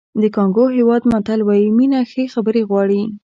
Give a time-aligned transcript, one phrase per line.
[0.21, 3.01] د کانګو هېواد متل وایي مینه ښې خبرې غواړي.